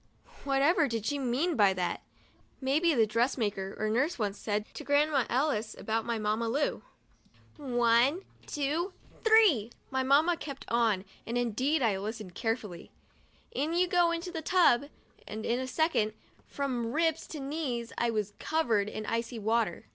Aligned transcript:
Whatever 0.45 0.87
did 0.87 1.05
she 1.05 1.19
mean 1.19 1.55
by 1.55 1.73
that? 1.75 2.01
Maybe 2.59 2.95
the 2.95 3.05
dressmaker 3.05 3.75
or 3.77 3.87
nurse 3.87 4.17
once 4.17 4.39
said 4.39 4.65
that 4.65 4.73
to 4.73 4.83
Grandma 4.83 5.25
Ellis 5.29 5.75
about 5.77 6.05
my 6.07 6.17
Mamma 6.17 6.49
Lu. 6.49 6.81
17 6.81 6.81
THE 6.81 6.81
DIARY 6.81 6.87
OF 6.87 7.43
A 7.45 7.59
BIRTHDAY 7.61 7.77
DOLL 7.77 7.77
'One, 7.77 8.25
two, 8.47 8.93
three!' 9.23 9.71
my 9.91 10.01
Mamma 10.01 10.37
kept 10.37 10.65
on, 10.69 11.05
and 11.27 11.37
indeed 11.37 11.83
I 11.83 11.99
listened 11.99 12.33
carefully, 12.33 12.89
"in 13.51 13.73
you 13.75 13.87
go 13.87 14.09
into 14.09 14.31
the 14.31 14.41
tub,'* 14.41 14.89
and 15.27 15.45
in 15.45 15.59
a 15.59 15.67
second, 15.67 16.13
from 16.47 16.93
ribs 16.93 17.27
to 17.27 17.39
knees, 17.39 17.93
I 17.99 18.09
was 18.09 18.33
covered 18.39 18.89
with 18.91 19.05
icy 19.07 19.37
water. 19.37 19.85